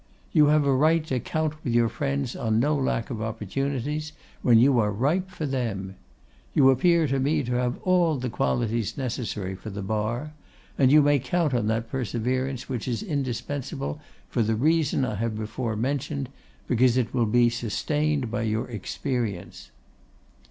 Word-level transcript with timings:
You 0.31 0.47
have 0.47 0.65
a 0.65 0.73
right 0.73 1.05
to 1.05 1.19
count 1.19 1.63
with 1.63 1.75
your 1.75 1.87
friends 1.87 2.35
on 2.35 2.59
no 2.59 2.75
lack 2.75 3.11
of 3.11 3.21
opportunities 3.21 4.13
when 4.41 4.57
you 4.57 4.79
are 4.79 4.89
ripe 4.91 5.29
for 5.29 5.45
them. 5.45 5.95
You 6.55 6.71
appear 6.71 7.05
to 7.05 7.19
me 7.19 7.43
to 7.43 7.51
have 7.53 7.77
all 7.83 8.17
the 8.17 8.27
qualities 8.31 8.97
necessary 8.97 9.53
for 9.53 9.69
the 9.69 9.83
Bar; 9.83 10.33
and 10.75 10.91
you 10.91 11.03
may 11.03 11.19
count 11.19 11.53
on 11.53 11.67
that 11.67 11.91
perseverance 11.91 12.67
which 12.67 12.87
is 12.87 13.03
indispensable, 13.03 14.01
for 14.27 14.41
the 14.41 14.55
reason 14.55 15.05
I 15.05 15.13
have 15.13 15.37
before 15.37 15.75
mentioned, 15.75 16.29
because 16.67 16.97
it 16.97 17.13
will 17.13 17.27
be 17.27 17.51
sustained 17.51 18.31
by 18.31 18.41
your 18.41 18.67
experience. 18.69 19.69